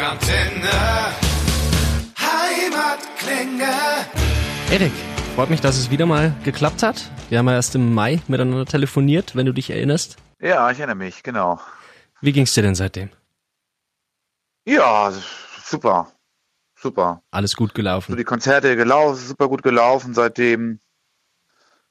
[0.00, 0.70] Rockantenne.
[2.18, 3.70] Heimatklänge.
[4.70, 4.92] Erik,
[5.34, 7.10] freut mich, dass es wieder mal geklappt hat.
[7.28, 10.16] Wir haben ja erst im Mai miteinander telefoniert, wenn du dich erinnerst.
[10.40, 11.60] Ja, ich erinnere mich, genau.
[12.22, 13.10] Wie ging's dir denn seitdem?
[14.64, 15.12] Ja,
[15.66, 16.10] super.
[16.74, 17.22] Super.
[17.30, 18.16] Alles gut So gelaufen.
[18.16, 20.80] die Konzerte gelaufen, super gut gelaufen seitdem.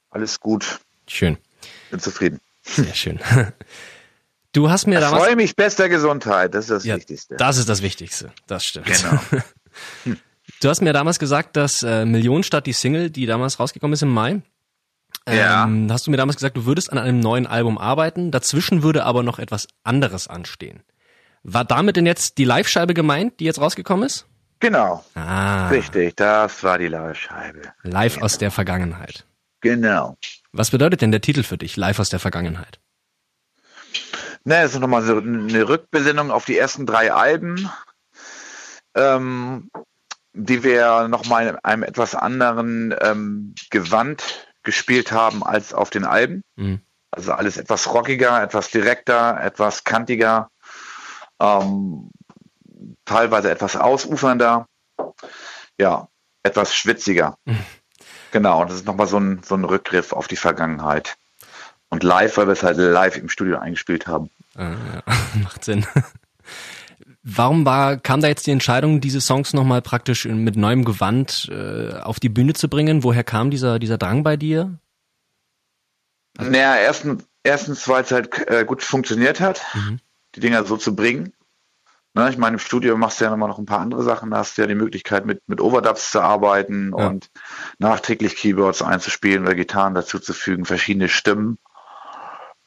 [0.09, 0.79] Alles gut.
[1.07, 1.37] Schön.
[1.91, 2.39] Bin zufrieden.
[2.63, 3.19] Sehr schön.
[4.51, 5.23] Du hast mir Ich damals.
[5.23, 7.35] freue mich bester Gesundheit, das ist das Ja, Wichtigste.
[7.37, 8.31] das ist das Wichtigste.
[8.47, 8.85] Das stimmt.
[8.87, 9.19] Genau.
[10.61, 14.09] Du hast mir damals gesagt, dass äh, Millionenstadt, die Single, die damals rausgekommen ist im
[14.09, 14.41] Mai,
[15.29, 15.63] Ja.
[15.63, 18.31] ähm, hast du mir damals gesagt, du würdest an einem neuen Album arbeiten.
[18.31, 20.81] Dazwischen würde aber noch etwas anderes anstehen.
[21.43, 24.25] War damit denn jetzt die Live-Scheibe gemeint, die jetzt rausgekommen ist?
[24.59, 25.05] Genau.
[25.15, 27.61] Ah, Richtig, das war die Live-Scheibe.
[27.83, 29.25] live aus der Vergangenheit.
[29.61, 30.17] Genau.
[30.51, 32.79] Was bedeutet denn der Titel für dich, live aus der Vergangenheit?
[34.43, 37.69] Ne, das ist nochmal so eine Rückbesinnung auf die ersten drei Alben,
[38.95, 39.69] ähm,
[40.33, 46.41] die wir nochmal in einem etwas anderen ähm, Gewand gespielt haben als auf den Alben.
[46.55, 46.81] Mhm.
[47.11, 50.49] Also alles etwas rockiger, etwas direkter, etwas kantiger,
[51.39, 52.11] ähm,
[53.05, 54.67] teilweise etwas ausufernder,
[55.79, 56.07] ja,
[56.43, 57.35] etwas schwitziger.
[58.31, 61.17] Genau, und das ist nochmal so ein, so ein Rückgriff auf die Vergangenheit.
[61.89, 64.29] Und live, weil wir es halt live im Studio eingespielt haben.
[64.55, 65.03] Ah, ja.
[65.43, 65.85] Macht Sinn.
[67.23, 71.93] Warum war, kam da jetzt die Entscheidung, diese Songs nochmal praktisch mit neuem Gewand äh,
[71.95, 73.03] auf die Bühne zu bringen?
[73.03, 74.77] Woher kam dieser, dieser Drang bei dir?
[76.37, 79.99] Naja, erstens, erstens, weil es halt äh, gut funktioniert hat, Mhm.
[80.35, 81.33] die Dinger so zu bringen.
[82.15, 84.37] Ne, ich meine, im Studio machst du ja immer noch ein paar andere Sachen, da
[84.37, 87.07] hast du ja die Möglichkeit, mit, mit Overdubs zu arbeiten Ja.
[87.07, 87.29] und
[87.77, 91.59] nachträglich Keyboards einzuspielen oder Gitarren dazuzufügen, verschiedene Stimmen.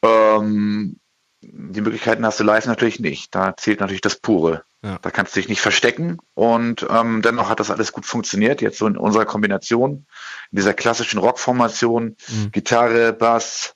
[0.03, 0.97] Ähm,
[1.41, 3.33] die Möglichkeiten hast du live natürlich nicht.
[3.35, 4.63] Da zählt natürlich das Pure.
[4.81, 4.97] Ja.
[5.01, 8.61] Da kannst du dich nicht verstecken und ähm, dennoch hat das alles gut funktioniert.
[8.61, 10.05] Jetzt so in unserer Kombination,
[10.51, 12.51] in dieser klassischen Rockformation, Mhm.
[12.51, 13.75] Gitarre, Bass,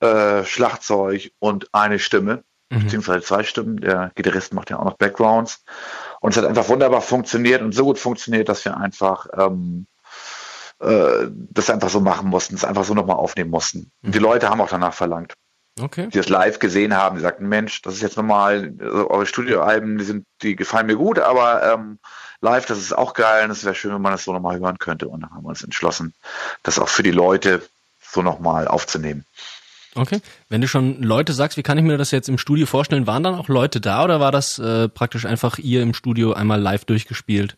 [0.00, 2.80] äh, Schlagzeug und eine Stimme, Mhm.
[2.84, 3.80] beziehungsweise zwei Stimmen.
[3.80, 5.64] Der Gitarrist macht ja auch noch Backgrounds.
[6.20, 9.86] Und es hat einfach wunderbar funktioniert und so gut funktioniert, dass wir einfach ähm,
[10.80, 13.90] äh, das einfach so machen mussten, es einfach so nochmal aufnehmen mussten.
[14.02, 15.34] Und die Leute haben auch danach verlangt
[15.78, 16.08] Okay.
[16.12, 19.98] die das live gesehen haben, die sagten, Mensch, das ist jetzt nochmal, also eure Studioalben,
[19.98, 21.98] die sind, die gefallen mir gut, aber ähm,
[22.40, 24.78] live, das ist auch geil und es wäre schön, wenn man das so nochmal hören
[24.78, 25.08] könnte.
[25.08, 26.14] Und dann haben wir uns entschlossen,
[26.62, 27.62] das auch für die Leute
[28.02, 29.24] so nochmal aufzunehmen.
[29.94, 30.20] Okay.
[30.48, 33.06] Wenn du schon Leute sagst, wie kann ich mir das jetzt im Studio vorstellen?
[33.06, 36.60] Waren dann auch Leute da oder war das äh, praktisch einfach ihr im Studio einmal
[36.60, 37.56] live durchgespielt?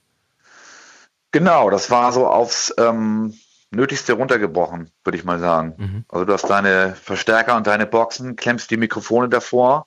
[1.32, 3.34] Genau, das war so aufs ähm,
[3.70, 5.74] Nötigste runtergebrochen, würde ich mal sagen.
[5.76, 6.04] Mhm.
[6.08, 9.86] Also du hast deine Verstärker und deine Boxen, klemmst die Mikrofone davor,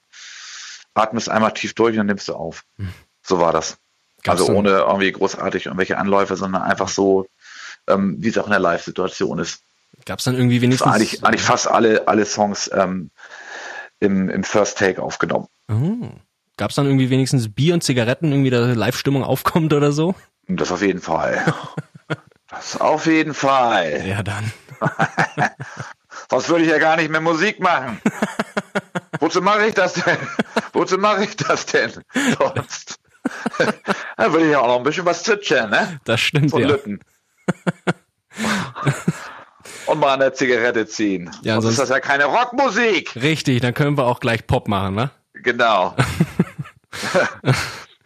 [0.96, 2.64] atmest einmal tief durch und dann nimmst du auf.
[3.22, 3.72] So war das.
[3.72, 3.78] Mhm.
[4.24, 7.28] Gab's also ohne irgendwie großartig irgendwelche Anläufe, sondern einfach so,
[7.88, 9.62] ähm, wie es auch in der Live-Situation ist.
[10.06, 10.92] Gab es dann irgendwie wenigstens...
[10.92, 13.12] eigentlich, eigentlich fast alle, alle Songs ähm,
[14.00, 15.48] im, im First Take aufgenommen.
[15.70, 16.10] Oh.
[16.58, 20.16] Gab es dann irgendwie wenigstens Bier und Zigaretten, irgendwie da Live-Stimmung aufkommt oder so?
[20.48, 21.44] Das auf jeden Fall.
[22.50, 24.02] Das auf jeden Fall.
[24.06, 24.52] Ja, dann.
[26.30, 28.02] Sonst würde ich ja gar nicht mehr Musik machen.
[29.20, 30.18] Wozu mache ich das denn?
[30.74, 31.92] Wozu mache ich das denn?
[32.40, 33.00] Sonst.
[34.18, 36.00] Dann würde ich ja auch noch ein bisschen was zwitschern, ne?
[36.04, 36.68] Das stimmt, Von ja.
[36.70, 37.00] Lütten.
[39.86, 41.30] Und mal eine Zigarette ziehen.
[41.44, 43.16] Ja, Sonst ist sonst- das ja keine Rockmusik.
[43.16, 45.12] Richtig, dann können wir auch gleich Pop machen, ne?
[45.34, 45.96] Genau.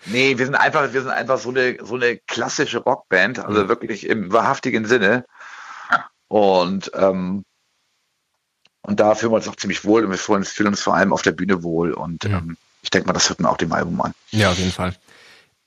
[0.05, 4.07] Nee, wir sind einfach, wir sind einfach so eine, so eine klassische Rockband, also wirklich
[4.07, 5.25] im wahrhaftigen Sinne.
[6.27, 7.43] Und, ähm,
[8.81, 10.95] und da fühlen wir uns auch ziemlich wohl und wir fühlen uns, fühlen uns vor
[10.95, 11.93] allem auf der Bühne wohl.
[11.93, 14.13] Und ähm, ich denke mal, das hört man auch dem Album an.
[14.31, 14.95] Ja, auf jeden Fall.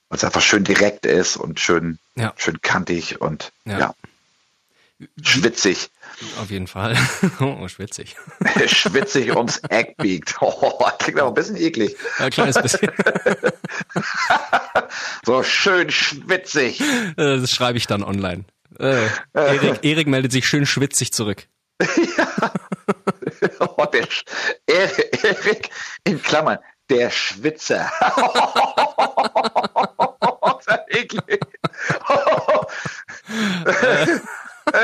[0.09, 2.33] Weil es einfach schön direkt ist und schön, Ja.
[2.37, 3.79] schön kantig und Ja.
[3.79, 3.95] ja.
[5.23, 5.91] schwitzig.
[6.41, 6.97] Auf jeden Fall.
[7.41, 8.17] Oh, schwitzig.
[8.67, 10.37] schwitzig ums Eck biegt.
[10.41, 11.97] Oh, klingt aber ein bisschen eklig.
[12.19, 12.91] Ein kleines bisschen.
[15.25, 16.81] So schön schwitzig.
[16.81, 18.45] Äh, Das schreibe ich dann online.
[18.79, 21.47] Äh, Erik, Erik meldet sich schön schwitzig zurück.
[23.59, 24.25] Oh, der Sch
[24.67, 25.71] Erik, Erik
[26.05, 26.59] in Klammern,
[26.89, 27.91] der Schwitzer.
[30.59, 31.41] ist ja eklig.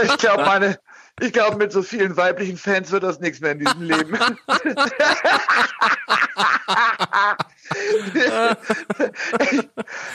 [0.05, 0.79] ich glaube, meine,
[1.21, 4.19] ich glaube, mit so vielen weiblichen Fans wird das nichts mehr in diesem Leben.
[9.41, 9.69] ich,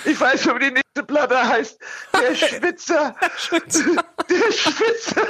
[0.06, 1.80] ich weiß schon, wie die nächste Platte heißt.
[2.14, 3.16] Der Schwitzer.
[3.22, 5.22] Der Schwitzer.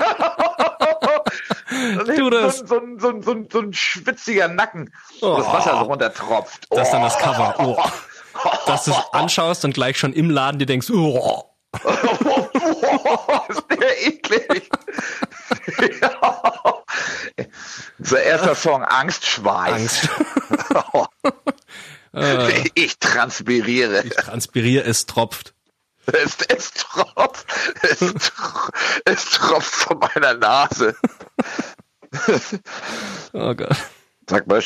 [2.16, 2.60] Tu das.
[2.60, 5.54] So, ein- so, ein- so, ein- so ein schwitziger Nacken, wo das Oh.
[5.54, 6.68] Wasser so runtertropft.
[6.70, 7.20] Das ist dann das Oh.
[7.20, 7.56] Cover.
[7.60, 7.78] Oh.
[8.66, 11.44] dass du es anschaust und gleich schon im Laden dir denkst, oh.
[13.50, 14.70] Ist der eklig.
[16.02, 16.84] ja.
[18.00, 19.72] So erster Song, Angstschweiß.
[19.74, 20.10] Angst.
[22.76, 24.04] ich transpiriere.
[24.04, 25.54] Ich transpiriere, es tropft.
[26.06, 27.46] Es, es tropft.
[27.82, 28.72] Es, tro-
[29.06, 30.96] es tropft von meiner Nase.
[33.34, 33.76] Oh Gott.
[34.30, 34.62] Sag mal,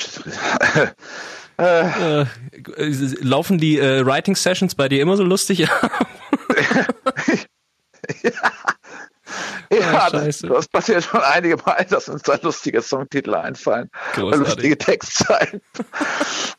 [1.59, 2.25] Äh,
[3.21, 5.65] laufen die äh, Writing Sessions bei dir immer so lustig?
[8.23, 8.31] ja,
[9.69, 10.47] Ah, das, scheiße.
[10.47, 13.89] das passiert schon einige Mal, dass uns da lustige Songtitel einfallen.
[14.13, 14.47] Großartig.
[14.47, 15.61] Lustige Textzeilen.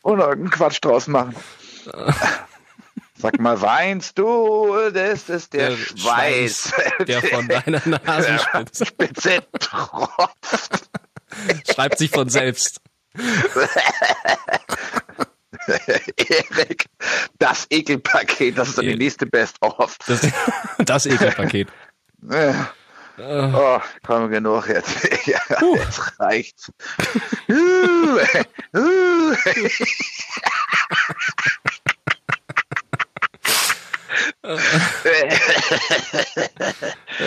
[0.03, 1.35] Und irgendeinen Quatsch draus machen.
[3.17, 4.73] Sag mal, weinst du?
[4.93, 6.71] Das ist der, Schweiß.
[7.07, 10.89] der von deiner Nasenspitze Spitze tropft.
[11.73, 12.79] schreibt sich von selbst.
[16.17, 16.85] Erik,
[17.37, 19.97] das Ekelpaket, das ist dann die nächste Best-of.
[20.07, 20.27] Das,
[20.79, 21.67] das Ekelpaket.
[22.29, 22.53] Äh,
[23.21, 25.07] Oh, komm genug jetzt.
[25.25, 25.39] Ja,
[25.75, 26.71] jetzt reicht's.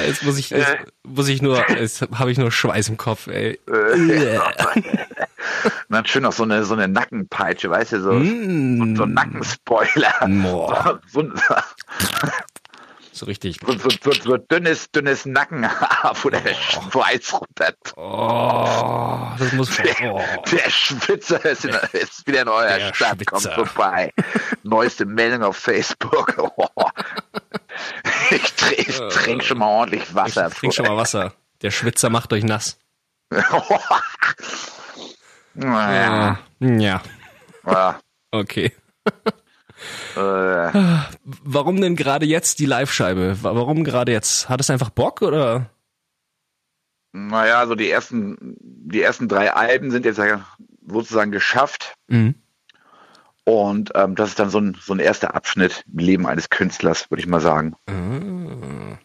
[0.06, 3.58] Jetzt muss ich, jetzt muss ich nur, jetzt habe ich nur Schweiß im Kopf, ey.
[5.92, 8.96] Und dann schön noch so eine, so eine Nackenpeitsche, weißt du, so, Mm.
[8.96, 10.14] so ein Nackenspoiler.
[10.26, 11.00] Boah.
[11.12, 11.54] So, so,
[13.12, 13.58] So richtig.
[13.66, 17.74] so, so, so, so dünnes, dünnes Nackenhaar, wo der Schweiß runter.
[17.96, 19.68] Oh, das muss.
[20.02, 20.22] Oh.
[20.50, 23.66] Der Schwitzer ist, in, ist wieder in eurer Der Stadt, kommt Schwitzer.
[23.66, 24.14] vorbei.
[24.62, 26.34] Neueste Meldung auf Facebook.
[26.74, 26.88] Oh.
[28.30, 30.48] Ich, tr- ich trinke schon mal ordentlich Wasser.
[30.48, 31.34] Trink schon mal Wasser.
[31.60, 32.78] Der Schwitzer macht euch nass.
[35.54, 37.02] naja, Ja,
[37.66, 38.00] ja.
[38.30, 38.72] okay.
[40.16, 40.70] Äh,
[41.24, 43.42] Warum denn gerade jetzt die Live-Scheibe?
[43.42, 44.48] Wa- Warum gerade jetzt?
[44.48, 45.70] Hat es einfach Bock oder?
[47.14, 50.46] naja, so die ersten, die ersten drei Alben sind jetzt ja
[50.86, 51.94] sozusagen geschafft.
[52.08, 52.36] Mhm.
[53.44, 57.10] Und ähm, das ist dann so ein, so ein erster Abschnitt im Leben eines Künstlers,
[57.10, 57.74] würde ich mal sagen.
[57.86, 58.96] Ah.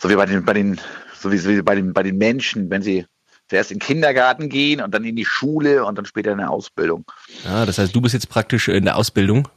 [0.00, 0.80] So wie bei den, bei den,
[1.14, 3.06] so wie, so wie bei den, bei den Menschen, wenn sie
[3.48, 6.50] zuerst in den Kindergarten gehen und dann in die Schule und dann später in der
[6.50, 7.04] Ausbildung.
[7.44, 9.48] Ja, das heißt, du bist jetzt praktisch in der Ausbildung.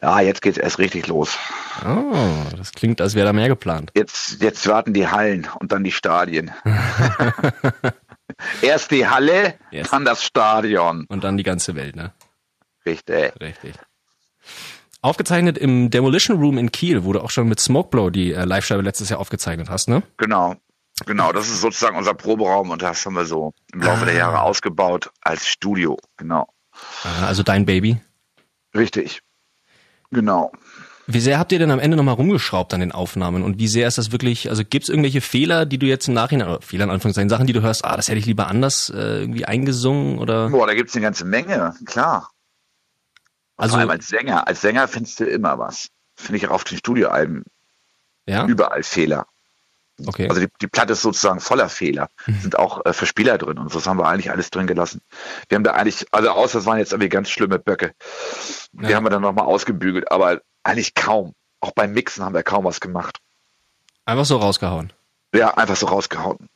[0.00, 1.38] Ja, jetzt geht's erst richtig los.
[1.86, 2.16] Oh,
[2.56, 3.92] das klingt, als wäre da mehr geplant.
[3.94, 6.50] Jetzt, jetzt warten die Hallen und dann die Stadien.
[8.62, 9.90] erst die Halle, Yes.
[9.90, 11.06] dann das Stadion.
[11.08, 12.12] Und dann die ganze Welt, ne?
[12.84, 13.32] Richtig.
[13.40, 13.74] Richtig.
[15.02, 18.82] Aufgezeichnet im Demolition Room in Kiel, wo du auch schon mit Smokeblow die äh, Live-Scheibe
[18.82, 20.02] letztes Jahr aufgezeichnet hast, ne?
[20.16, 20.56] Genau.
[21.06, 24.42] Genau, das ist sozusagen unser Proberaum und das haben wir so im Laufe der Jahre
[24.42, 25.98] ausgebaut als Studio.
[26.16, 26.48] Genau.
[27.04, 28.00] Ah, Also dein Baby.
[28.74, 29.20] Richtig.
[30.10, 30.52] Genau.
[31.08, 33.88] Wie sehr habt ihr denn am Ende nochmal rumgeschraubt an den Aufnahmen und wie sehr
[33.88, 36.84] ist das wirklich, also gibt es irgendwelche Fehler, die du jetzt im Nachhinein, oder Fehler
[36.84, 40.18] in Anführungszeichen, Sachen, die du hörst, ah, das hätte ich lieber anders äh, irgendwie eingesungen
[40.18, 40.48] oder?
[40.50, 42.30] Boah, da gibt's eine ganze Menge, klar.
[43.56, 44.46] Also- Vor allem als Sänger.
[44.46, 45.88] Als Sänger findest du immer was.
[46.16, 47.44] Finde ich auch auf den Studioalben
[48.26, 48.46] Ja?
[48.46, 49.26] überall Fehler.
[50.06, 50.28] Okay.
[50.28, 52.08] Also die, die Platte ist sozusagen voller Fehler.
[52.40, 55.00] Sind auch äh, Verspieler drin und so das haben wir eigentlich alles drin gelassen.
[55.48, 57.92] Wir haben da eigentlich, also außer es waren jetzt irgendwie ganz schlimme Böcke.
[58.72, 58.96] Die Ja.
[58.96, 61.34] haben wir dann nochmal ausgebügelt, aber eigentlich kaum.
[61.60, 63.18] Auch beim Mixen haben wir kaum was gemacht.
[64.04, 64.92] Einfach so rausgehauen.
[65.34, 66.48] Ja, einfach so rausgehauen.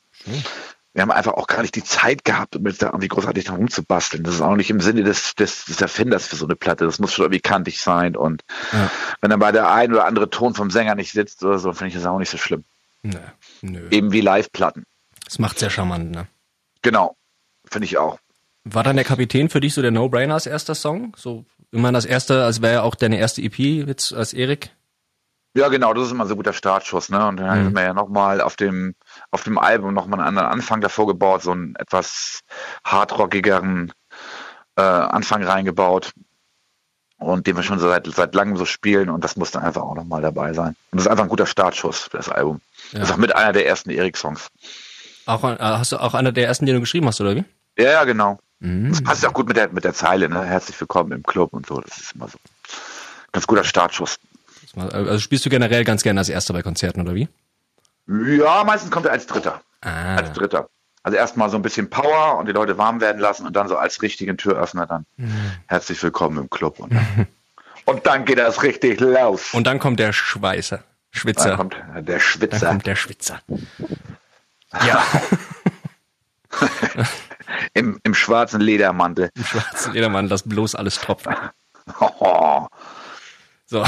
[0.93, 3.57] Wir haben einfach auch gar nicht die Zeit gehabt, um jetzt da irgendwie großartig dran
[3.57, 4.25] rumzubasteln.
[4.25, 6.87] Das ist auch nicht im Sinne des, des, des Erfinders für so eine Platte.
[6.87, 8.17] Das muss schon irgendwie kantig sein.
[8.17, 8.43] Und
[8.73, 8.91] Ja.
[9.21, 11.89] wenn dann bei der ein oder andere Ton vom Sänger nicht sitzt oder so, finde
[11.89, 12.65] ich das auch nicht so schlimm.
[13.07, 13.21] Nö.
[13.63, 13.89] Nö.
[13.91, 14.85] Eben wie Live-Platten.
[15.25, 16.27] Das macht sehr charmant, ne?
[16.83, 17.17] Genau.
[17.69, 18.19] Finde ich auch.
[18.65, 21.15] War dann der Kapitän für dich so der No-Brainer als erster Song?
[21.17, 24.71] So immer das erste, als wäre ja auch deine erste EP jetzt als Erik?
[25.57, 27.27] Ja, genau, das ist immer so ein guter Startschuss, ne?
[27.27, 28.95] Und dann haben wir ja nochmal auf dem,
[29.31, 32.41] auf dem Album nochmal einen anderen Anfang davor gebaut, so einen etwas
[32.85, 33.91] hardrockigeren
[34.77, 36.13] äh, Anfang reingebaut.
[37.19, 39.95] Und den wir schon seit, seit langem so spielen und das muss dann einfach auch
[39.95, 40.77] nochmal dabei sein.
[40.91, 42.61] Und das ist einfach ein guter Startschuss für das Album.
[42.93, 43.01] Ja.
[43.01, 44.49] Das ist auch mit einer der ersten Erik-Songs.
[45.25, 47.45] Auch, äh, hast du auch einer der ersten, den du geschrieben hast, oder wie?
[47.79, 48.39] Ja, ja, genau.
[48.61, 48.91] Mhm.
[48.91, 50.45] Das passt auch gut mit der, mit der Zeile, ne?
[50.45, 51.81] Herzlich willkommen im Club und so.
[51.81, 52.39] Das ist immer so.
[53.33, 54.19] Ganz guter Startschuss.
[54.77, 57.29] Also spielst du generell ganz gerne als erster bei Konzerten, oder wie?
[58.07, 59.63] Ja, meistens kommt er als Dritter.
[59.81, 60.17] Ah.
[60.17, 60.69] als Dritter.
[61.07, 63.77] Also erstmal so ein bisschen Power und die Leute warm werden lassen und dann so
[63.77, 65.07] als richtigen Türöffner dann
[65.69, 66.81] herzlich willkommen im Club.
[66.81, 67.29] Und dann,
[67.85, 69.55] und dann geht das richtig los.
[69.55, 70.83] Und dann kommt der Schweißer.
[71.13, 71.51] Schwitzer.
[71.51, 73.41] dann kommt der Dann Schwitzer kommt der Schwitzer.
[74.85, 75.07] Ja,
[77.75, 79.31] im, im schwarzen Ledermantel.
[79.33, 81.29] im schwarzen Ledermann, das bloß alles tropft.
[83.69, 83.85] So,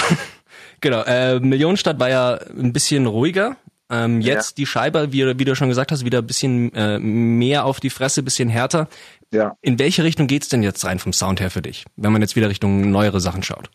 [0.80, 1.02] genau.
[1.02, 3.56] Äh, Millionenstadt war ja ein bisschen ruhiger.
[3.90, 4.54] Ähm, jetzt ja.
[4.56, 7.90] die Scheibe, wie, wie, du schon gesagt hast, wieder ein bisschen äh, mehr auf die
[7.90, 8.88] Fresse, bisschen härter.
[9.32, 9.56] Ja.
[9.62, 12.36] In welche Richtung geht's denn jetzt rein vom Sound her für dich, wenn man jetzt
[12.36, 13.70] wieder Richtung neuere Sachen schaut?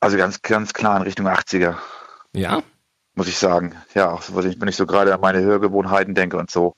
[0.00, 1.76] Also ganz, ganz klar in Richtung 80er.
[2.32, 2.62] Ja?
[3.14, 3.74] Muss ich sagen.
[3.94, 6.74] Ja, auch wenn ich so gerade an meine Hörgewohnheiten denke und so.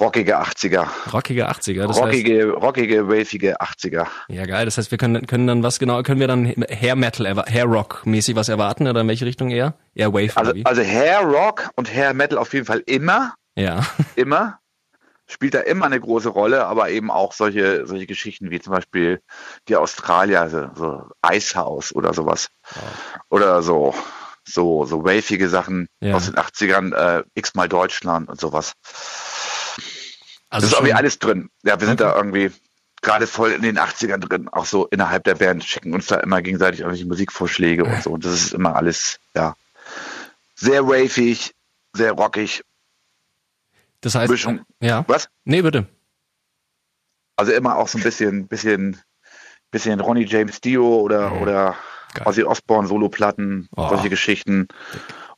[0.00, 0.86] Rockige 80er.
[1.12, 1.86] Rockige 80er.
[1.86, 4.06] Das rockige, heißt, rockige, wavige 80er.
[4.28, 4.64] Ja, geil.
[4.64, 8.04] Das heißt, wir können, können dann was genau, können wir dann Hair Metal, Hair Rock
[8.04, 9.74] mäßig was erwarten oder in welche Richtung eher?
[9.94, 10.36] Eher Wave.
[10.36, 13.34] Also, also Hair Rock und Hair Metal auf jeden Fall immer.
[13.54, 13.86] Ja.
[14.16, 14.58] Immer.
[15.26, 19.22] Spielt da immer eine große Rolle, aber eben auch solche, solche Geschichten wie zum Beispiel
[19.68, 22.48] die Australier, also so Eishaus oder sowas.
[22.74, 22.82] Wow.
[23.30, 23.94] Oder so,
[24.44, 26.14] so, so wavige Sachen ja.
[26.14, 28.74] aus den 80ern, äh, x-mal Deutschland und sowas.
[30.54, 31.50] Also das ist irgendwie alles drin.
[31.64, 32.12] Ja, wir sind okay.
[32.12, 32.52] da irgendwie
[33.02, 36.42] gerade voll in den 80ern drin, auch so innerhalb der Band, schicken uns da immer
[36.42, 38.10] gegenseitig irgendwelche Musikvorschläge und so.
[38.10, 39.56] Und das ist immer alles, ja,
[40.54, 41.54] sehr wavig,
[41.92, 42.62] sehr rockig.
[44.00, 44.60] Das heißt, Mischung.
[44.80, 45.04] ja.
[45.08, 45.28] Was?
[45.44, 45.88] Nee, bitte.
[47.34, 49.00] Also immer auch so ein bisschen, bisschen,
[49.72, 51.42] bisschen Ronnie James Dio oder, mhm.
[51.42, 51.76] oder
[52.14, 52.28] Geil.
[52.28, 53.88] Ozzy Osbourne Soloplatten, oh.
[53.88, 54.68] solche Geschichten.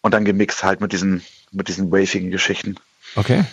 [0.03, 2.77] Und dann gemixt halt mit diesen, mit diesen wavigen Geschichten.
[3.15, 3.45] Okay.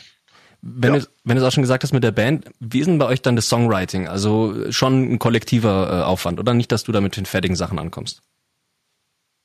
[0.66, 1.00] Wenn, ja.
[1.02, 3.06] du, wenn du es auch schon gesagt hast mit der Band, wie ist denn bei
[3.06, 4.08] euch dann das Songwriting?
[4.08, 7.80] Also schon ein kollektiver äh, Aufwand, oder nicht, dass du da mit den fertigen Sachen
[7.80, 8.22] ankommst?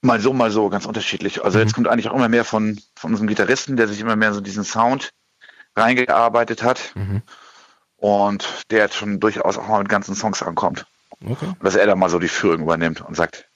[0.00, 1.42] Mal so, mal so, ganz unterschiedlich.
[1.42, 1.64] Also mhm.
[1.64, 4.40] jetzt kommt eigentlich auch immer mehr von, von unserem Gitarristen, der sich immer mehr so
[4.40, 5.10] diesen Sound
[5.76, 6.92] reingearbeitet hat.
[6.94, 7.22] Mhm.
[7.96, 10.86] Und der jetzt schon durchaus auch mal mit ganzen Songs ankommt.
[11.26, 11.52] Okay.
[11.60, 13.47] Dass er da mal so die Führung übernimmt und sagt,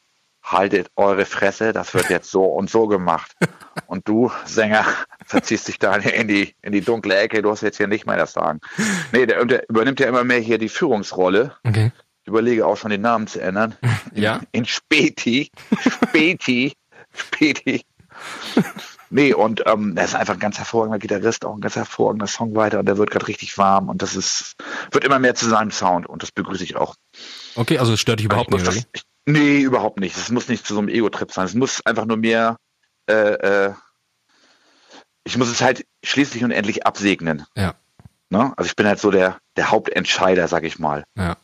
[0.42, 3.32] haltet eure Fresse, das wird jetzt so und so gemacht.
[3.86, 4.84] Und du, Sänger,
[5.24, 8.16] verziehst dich da in die, in die dunkle Ecke, du hast jetzt hier nicht mehr
[8.16, 8.60] das Sagen.
[9.12, 11.56] Nee, der, der übernimmt ja immer mehr hier die Führungsrolle.
[11.64, 11.90] Okay.
[12.22, 13.74] Ich überlege auch schon den Namen zu ändern.
[14.14, 14.36] Ja.
[14.36, 15.50] In, in Späti.
[15.80, 16.74] Späti.
[17.14, 17.82] Späti.
[19.08, 22.78] Nee, und ähm, er ist einfach ein ganz hervorragender Gitarrist, auch ein ganz hervorragender Songwriter
[22.78, 24.56] und der wird gerade richtig warm und das ist,
[24.90, 26.94] wird immer mehr zu seinem Sound und das begrüße ich auch.
[27.54, 30.16] Okay, also es stört dich überhaupt nicht, das, ich, Nee, überhaupt nicht.
[30.16, 31.46] Es muss nicht zu so einem Ego-Trip sein.
[31.46, 32.56] Es muss einfach nur mehr,
[33.08, 33.74] äh, äh,
[35.24, 37.46] ich muss es halt schließlich und endlich absegnen.
[37.54, 37.74] Ja.
[38.30, 38.52] Ne?
[38.56, 41.04] Also ich bin halt so der, der Hauptentscheider, sag ich mal.
[41.16, 41.24] Ja.
[41.24, 41.36] ja.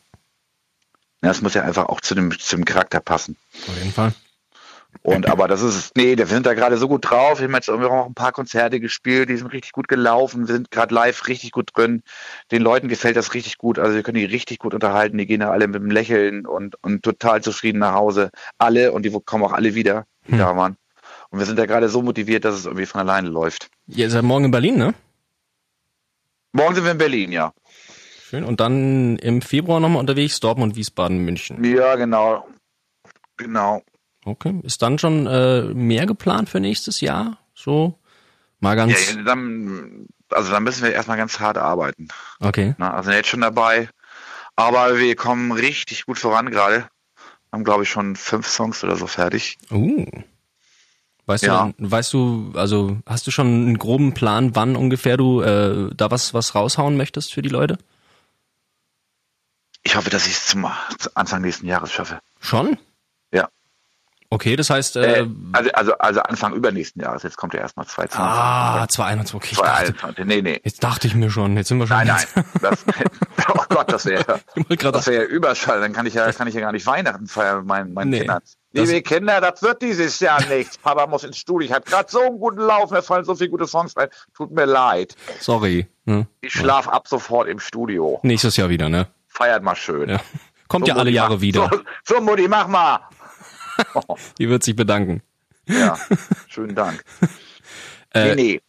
[1.21, 3.37] Das muss ja einfach auch zu dem, zu dem Charakter passen.
[3.67, 4.13] Auf jeden Fall.
[5.01, 7.39] Und aber das ist, nee, wir sind da gerade so gut drauf.
[7.39, 10.55] Wir haben jetzt irgendwie auch ein paar Konzerte gespielt, die sind richtig gut gelaufen, wir
[10.55, 12.01] sind gerade live richtig gut drin.
[12.51, 13.79] Den Leuten gefällt das richtig gut.
[13.79, 15.17] Also wir können die richtig gut unterhalten.
[15.17, 18.31] Die gehen da alle mit einem Lächeln und, und total zufrieden nach Hause.
[18.57, 20.39] Alle und die kommen auch alle wieder, die hm.
[20.39, 20.75] da waren.
[21.29, 23.69] Und wir sind da gerade so motiviert, dass es irgendwie von alleine läuft.
[23.87, 24.93] Ihr seid morgen in Berlin, ne?
[26.51, 27.53] Morgen sind wir in Berlin, ja.
[28.29, 28.43] Schön.
[28.43, 31.63] Und dann im Februar nochmal unterwegs, Dortmund, Wiesbaden, München.
[31.63, 32.47] Ja, genau.
[33.37, 33.81] Genau.
[34.29, 34.59] Okay.
[34.61, 37.39] Ist dann schon äh, mehr geplant für nächstes Jahr?
[37.55, 37.97] So
[38.59, 39.15] mal ganz.
[39.15, 42.09] Ja, dann, also dann müssen wir erstmal ganz hart arbeiten.
[42.39, 42.75] Okay.
[42.77, 43.89] Na, also jetzt schon dabei.
[44.55, 46.87] Aber wir kommen richtig gut voran gerade.
[47.51, 49.57] Haben, glaube ich, schon fünf Songs oder so fertig.
[49.71, 50.05] Uh.
[51.25, 51.71] Weißt ja.
[51.77, 56.11] du, weißt du, also hast du schon einen groben Plan, wann ungefähr du äh, da
[56.11, 57.77] was, was raushauen möchtest für die Leute?
[59.83, 60.67] Ich hoffe, dass ich es zum
[61.15, 62.19] Anfang nächsten Jahres schaffe.
[62.39, 62.77] Schon?
[64.31, 64.95] Okay, das heißt.
[64.97, 68.19] Äh, äh, also, also, also Anfang übernächsten Jahres, jetzt kommt ja erstmal 2020.
[68.19, 69.55] Ah, 2021, okay.
[69.55, 70.61] 2021, nee, nee.
[70.63, 71.97] Jetzt dachte ich mir schon, jetzt sind wir schon.
[71.97, 72.45] Nein, nein.
[72.61, 72.85] Das,
[73.55, 74.39] oh Gott, das wäre
[74.91, 75.81] das wäre ja Überschall.
[75.81, 78.19] Dann kann ich ja, kann ich ja gar nicht Weihnachten feiern mit meinen, meinen nee,
[78.19, 78.41] Kindern.
[78.71, 80.77] Liebe Kinder, das wird dieses Jahr nichts.
[80.77, 81.65] Papa muss ins Studio.
[81.65, 84.09] Ich habe gerade so einen guten Lauf, mir fallen so viele gute Songs rein.
[84.35, 85.15] Tut mir leid.
[85.39, 85.87] Sorry.
[86.05, 86.27] Hm?
[86.41, 86.91] Ich schlaf ja.
[86.91, 88.19] ab sofort im Studio.
[88.21, 89.07] Nächstes Jahr wieder, ne?
[89.27, 90.09] Feiert mal schön.
[90.09, 90.19] Ja.
[90.67, 91.69] Kommt so, ja alle Jahre mach, wieder.
[92.03, 92.99] So, so, Mutti, mach mal.
[94.37, 95.21] Die wird sich bedanken.
[95.67, 95.97] Ja,
[96.47, 97.03] schönen Dank.
[98.11, 98.59] Äh, nee,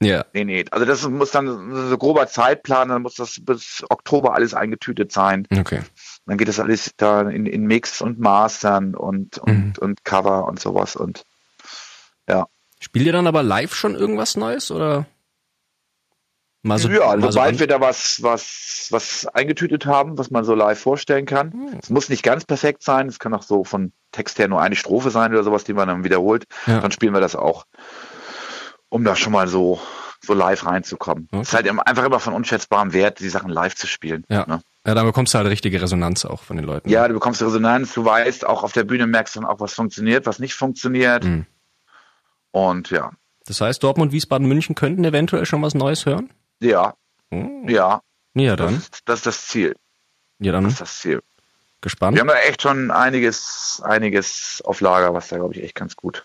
[0.00, 0.08] nee.
[0.08, 0.24] Ja.
[0.32, 0.64] Nee, nee.
[0.72, 5.46] Also das muss dann so grober Zeitplan, dann muss das bis Oktober alles eingetütet sein.
[5.56, 5.82] Okay.
[6.26, 9.72] Dann geht das alles da in, in Mix und Mastern und, und, mhm.
[9.78, 11.22] und Cover und sowas und
[12.28, 12.48] ja.
[12.80, 15.06] Spielt ihr dann aber live schon irgendwas Neues oder?
[16.62, 20.44] Mal so, ja, mal sobald so wir da was, was, was eingetütet haben, was man
[20.44, 21.52] so live vorstellen kann.
[21.52, 21.78] Hm.
[21.80, 24.74] Es muss nicht ganz perfekt sein, es kann auch so von Text her nur eine
[24.74, 26.44] Strophe sein oder sowas, die man dann wiederholt.
[26.66, 26.80] Ja.
[26.80, 27.64] Dann spielen wir das auch,
[28.88, 29.80] um da schon mal so,
[30.20, 31.28] so live reinzukommen.
[31.30, 31.42] Okay.
[31.42, 34.24] Es ist halt einfach immer von unschätzbarem Wert, die Sachen live zu spielen.
[34.28, 34.44] Ja.
[34.46, 34.60] Ne?
[34.84, 36.88] Ja, dann bekommst du halt richtige Resonanz auch von den Leuten.
[36.88, 39.74] Ja, du bekommst Resonanz, du weißt, auch auf der Bühne merkst du dann auch, was
[39.74, 41.24] funktioniert, was nicht funktioniert.
[41.24, 41.46] Mhm.
[42.50, 43.12] Und ja.
[43.46, 46.30] Das heißt, Dortmund, Wiesbaden, München könnten eventuell schon was Neues hören?
[46.60, 46.94] Ja.
[47.30, 47.68] Hm.
[47.68, 48.02] Ja.
[48.34, 48.74] Ja, dann.
[48.74, 49.74] Das, das, ist das Ziel.
[50.38, 50.64] Ja, dann.
[50.64, 51.22] Das ist das Ziel.
[51.80, 52.16] gespannt.
[52.16, 55.96] Wir haben da echt schon einiges, einiges auf Lager, was da, glaube ich, echt ganz
[55.96, 56.24] gut,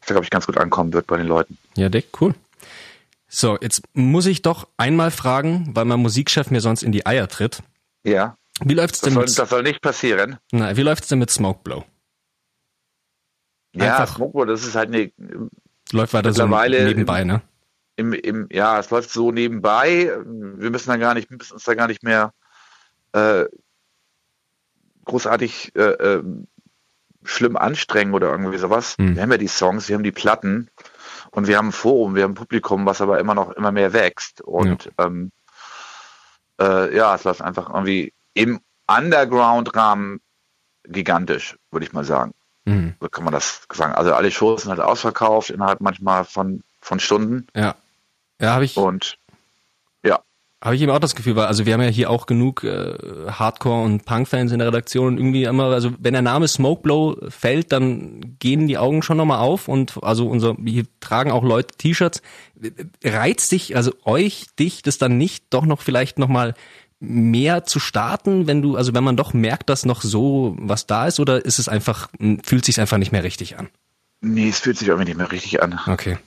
[0.00, 1.58] was da, glaube ich, ganz gut ankommen wird bei den Leuten.
[1.76, 2.34] Ja, Dick, cool.
[3.28, 7.28] So, jetzt muss ich doch einmal fragen, weil mein Musikchef mir sonst in die Eier
[7.28, 7.62] tritt.
[8.04, 8.36] Ja.
[8.60, 10.38] Wie läuft's das denn soll, mit, Das soll nicht passieren.
[10.52, 11.84] Na, wie läuft's denn mit Smokeblow?
[13.74, 15.10] Ja, Smokeblow, das ist halt eine.
[15.92, 17.40] Läuft weiter so nebenbei, ne?
[17.96, 20.12] Im, im, ja, es läuft so nebenbei.
[20.24, 22.32] Wir müssen da gar nicht, müssen uns da gar nicht mehr
[23.12, 23.44] äh,
[25.04, 26.22] großartig äh, äh,
[27.24, 28.96] schlimm anstrengen oder irgendwie sowas.
[28.98, 29.14] Hm.
[29.14, 30.70] Wir haben ja die Songs, wir haben die Platten
[31.30, 33.92] und wir haben ein Forum, wir haben ein Publikum, was aber immer noch immer mehr
[33.92, 34.40] wächst.
[34.40, 35.32] Und ja, ähm,
[36.60, 40.20] äh, ja es läuft einfach irgendwie im Underground-Rahmen
[40.84, 42.32] gigantisch, würde ich mal sagen.
[42.64, 42.94] Mhm.
[43.00, 43.94] So kann man das sagen.
[43.94, 47.46] Also alle Shows sind halt ausverkauft innerhalb manchmal von, von Stunden.
[47.56, 47.74] Ja.
[48.38, 48.76] Ja, habe ich.
[48.76, 49.16] Und
[50.62, 52.94] habe ich eben auch das Gefühl, weil also wir haben ja hier auch genug äh,
[53.26, 57.72] Hardcore- und Punk-Fans in der Redaktion und irgendwie immer, also wenn der Name Smokeblow fällt,
[57.72, 62.22] dann gehen die Augen schon nochmal auf und also unser, hier tragen auch Leute T-Shirts.
[63.02, 66.54] Reizt dich, also euch, dich, das dann nicht doch noch vielleicht nochmal
[67.00, 71.08] mehr zu starten, wenn du, also wenn man doch merkt, dass noch so was da
[71.08, 72.08] ist, oder ist es einfach,
[72.44, 73.68] fühlt sich einfach nicht mehr richtig an?
[74.20, 75.80] Nee, es fühlt sich irgendwie nicht mehr richtig an.
[75.88, 76.18] Okay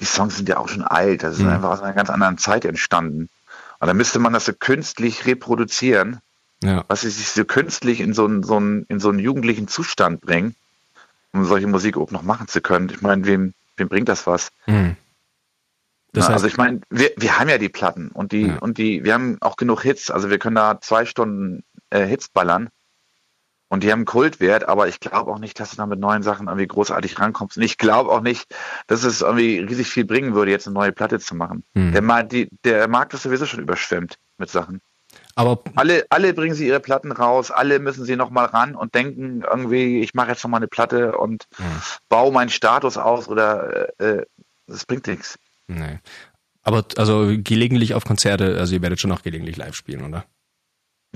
[0.00, 1.22] die Songs sind ja auch schon alt.
[1.22, 1.50] Das ist mhm.
[1.50, 3.28] einfach aus einer ganz anderen Zeit entstanden.
[3.78, 6.20] Und dann müsste man das so künstlich reproduzieren,
[6.62, 6.84] ja.
[6.88, 10.20] was sie sich so künstlich in so einen, so einen, in so einen jugendlichen Zustand
[10.20, 10.54] bringen,
[11.32, 12.90] um solche Musik auch noch machen zu können.
[12.90, 14.50] Ich meine, wem, wem bringt das was?
[14.66, 14.96] Mhm.
[16.12, 18.58] Das heißt, also ich meine, wir, wir haben ja die Platten und die ja.
[18.58, 22.28] und die, wir haben auch genug Hits, also wir können da zwei Stunden äh, Hits
[22.28, 22.70] ballern.
[23.68, 26.46] Und die haben Kultwert, aber ich glaube auch nicht, dass du da mit neuen Sachen
[26.46, 27.56] irgendwie großartig rankommst.
[27.56, 28.54] Und ich glaube auch nicht,
[28.86, 31.64] dass es irgendwie riesig viel bringen würde, jetzt eine neue Platte zu machen.
[31.74, 31.92] Hm.
[31.92, 34.80] Der, die, der Markt ist sowieso schon überschwemmt mit Sachen.
[35.34, 39.42] Aber alle, alle bringen sie ihre Platten raus, alle müssen sie nochmal ran und denken
[39.42, 41.64] irgendwie, ich mache jetzt nochmal eine Platte und hm.
[42.08, 44.26] baue meinen Status aus oder äh, äh,
[44.66, 45.38] das bringt nichts.
[45.66, 45.98] Nee.
[46.62, 50.24] Aber also gelegentlich auf Konzerte, also ihr werdet schon auch gelegentlich live spielen, oder?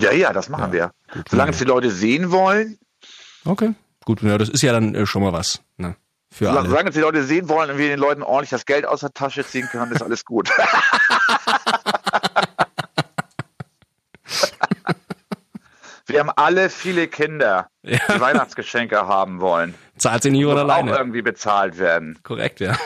[0.01, 0.91] Ja, ja, das machen ja, wir.
[1.13, 2.77] Gut, Solange es die Leute sehen wollen.
[3.45, 3.73] Okay,
[4.05, 4.21] gut.
[4.21, 5.61] Ja, das ist ja dann äh, schon mal was.
[5.77, 5.95] Ne?
[6.31, 6.69] Für solange, alle.
[6.69, 9.13] solange es die Leute sehen wollen und wir den Leuten ordentlich das Geld aus der
[9.13, 10.49] Tasche ziehen können, ist alles gut.
[16.05, 17.99] wir haben alle viele Kinder, ja.
[18.13, 19.75] die Weihnachtsgeschenke haben wollen.
[19.97, 20.93] Zahlt sie nie oder alleine?
[20.93, 22.17] auch irgendwie bezahlt werden.
[22.23, 22.77] Korrekt, ja.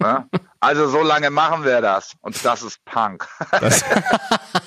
[0.00, 0.26] ja?
[0.60, 2.12] Also so lange machen wir das.
[2.20, 3.26] Und das ist Punk.
[3.50, 3.84] Das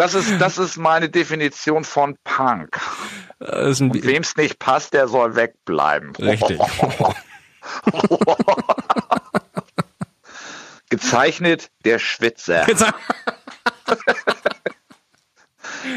[0.00, 2.80] Das ist, das ist meine Definition von Punk.
[3.38, 6.16] Wem es nicht passt, der soll wegbleiben.
[6.16, 6.58] Richtig.
[10.88, 12.64] Gezeichnet der Schwitzer.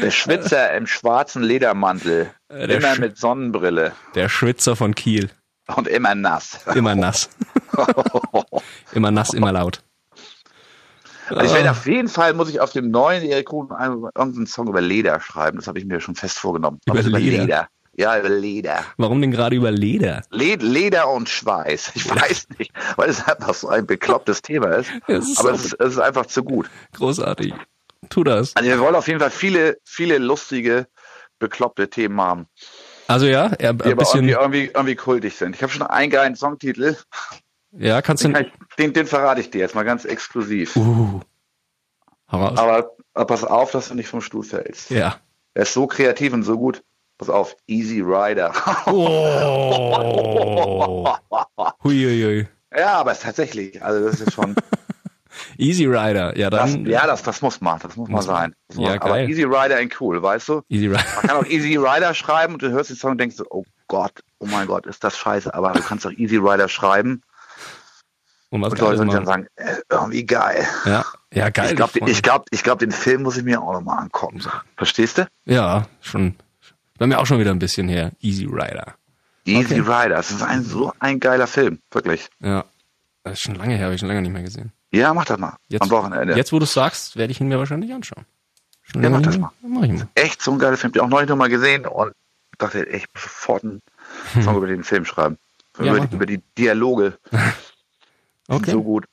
[0.02, 2.30] der Schwitzer im schwarzen Ledermantel.
[2.50, 3.92] Äh, der immer Sch mit Sonnenbrille.
[4.14, 5.30] Der Schwitzer von Kiel.
[5.76, 6.58] Und immer nass.
[6.74, 7.30] Immer nass.
[8.92, 9.82] immer nass, immer laut.
[11.28, 14.68] Also ich werde auf jeden Fall, muss ich auf dem neuen Erik Kuhn irgendeinen Song
[14.68, 15.58] über Leder schreiben.
[15.58, 16.80] Das habe ich mir schon fest vorgenommen.
[16.86, 17.42] Über, über Leder.
[17.42, 17.68] Leder.
[17.96, 18.84] Ja, über Leder.
[18.96, 20.22] Warum denn gerade über Leder?
[20.30, 21.92] Leder und Schweiß.
[21.94, 24.90] Ich weiß nicht, weil es einfach so ein beklopptes Thema ist.
[25.06, 26.68] ist aber es, ist, es ist einfach zu gut.
[26.94, 27.54] Großartig.
[28.10, 28.54] Tu das.
[28.56, 30.88] Also wir wollen auf jeden Fall viele, viele lustige,
[31.38, 32.46] bekloppte Themen haben.
[33.06, 35.54] Also ja, er, die ein bisschen irgendwie, irgendwie, irgendwie kultig sind.
[35.54, 36.96] Ich habe schon einen geilen Songtitel.
[37.76, 38.28] Ja, kannst du.
[38.28, 38.46] Den,
[38.78, 40.76] den, den, verrate ich dir jetzt mal ganz exklusiv.
[40.76, 41.20] Uh.
[42.26, 44.90] Aber, aber pass auf, dass du nicht vom Stuhl fällst.
[44.90, 45.16] Ja.
[45.54, 46.82] Er ist so kreativ und so gut.
[47.18, 48.52] Pass auf, Easy Rider.
[48.86, 51.08] Oh.
[51.84, 52.48] Huiuiui.
[52.76, 54.56] Ja, aber es ist tatsächlich, also das ist schon.
[55.58, 56.84] Easy Rider, ja dann.
[56.84, 58.54] Das, ja, das, das muss mal, das muss, muss mal sein.
[58.74, 60.62] Ja, mal, aber Easy Rider in cool, weißt du?
[60.68, 61.04] Easy Rider.
[61.16, 63.64] Man kann auch Easy Rider schreiben und du hörst den Song und denkst so, oh
[63.86, 67.22] Gott, oh mein Gott, ist das scheiße, aber du kannst auch Easy Rider schreiben
[68.54, 70.64] und was und Leute dann sagen, äh, irgendwie geil.
[70.84, 71.70] Ja, ja geil.
[71.70, 74.40] Ich glaube, ich glaub, ich glaub, den Film muss ich mir auch nochmal angucken.
[74.76, 75.26] Verstehst du?
[75.44, 76.36] Ja, schon.
[76.96, 78.12] Bei mir auch schon wieder ein bisschen her.
[78.20, 78.94] Easy Rider.
[79.44, 79.90] Easy okay.
[79.90, 82.28] Rider, das ist ein, so ein geiler Film, wirklich.
[82.40, 82.64] Ja.
[83.24, 84.70] Das ist schon lange her, habe ich schon lange nicht mehr gesehen.
[84.92, 85.56] Ja, mach das mal.
[85.68, 86.36] Jetzt, am Wochenende.
[86.36, 88.24] Jetzt, wo du es sagst, werde ich ihn mir wahrscheinlich anschauen.
[88.82, 89.50] Schon ja, mach das mal.
[89.66, 90.08] Mach ich mal.
[90.14, 90.92] Echt so ein geiler Film.
[90.94, 92.12] Ich habe auch neulich nochmal gesehen und
[92.58, 93.82] dachte, ich muss sofort einen
[94.42, 95.38] Song über den Film schreiben.
[95.80, 97.18] Ja, über, die, über die Dialoge.
[98.48, 98.70] Okay.
[98.72, 99.04] So gut.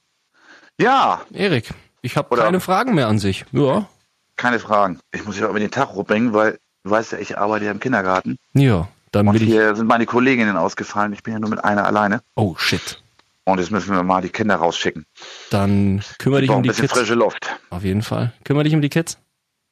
[0.79, 1.21] Ja.
[1.33, 1.69] Erik,
[2.01, 3.45] ich habe keine Fragen mehr an sich.
[3.51, 3.87] Ja.
[4.35, 4.99] Keine Fragen.
[5.13, 7.71] Ich muss ja auch über den Tag bringen, weil du weißt ja, ich arbeite ja
[7.71, 8.37] im Kindergarten.
[8.53, 8.87] Ja.
[9.11, 11.11] Dann Und hier sind meine Kolleginnen ausgefallen.
[11.13, 12.21] Ich bin ja nur mit einer alleine.
[12.35, 13.01] Oh, shit.
[13.43, 15.05] Und jetzt müssen wir mal die Kinder rausschicken.
[15.49, 16.97] Dann kümmere dich um die ein bisschen Kids.
[16.97, 17.49] frische Luft.
[17.69, 18.31] Auf jeden Fall.
[18.45, 19.17] Kümmere dich um die Kids.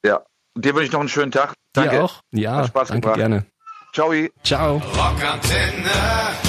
[0.06, 0.22] Ja.
[0.56, 1.54] Und dir wünsche ich noch einen schönen Tag.
[1.74, 1.92] Danke.
[1.96, 2.22] Dir auch.
[2.32, 3.18] Ja, Hat Spaß danke, gebracht.
[3.18, 3.46] gerne.
[3.94, 4.12] Ciao.
[4.44, 4.82] Ciao.
[4.98, 6.49] Rockantenne.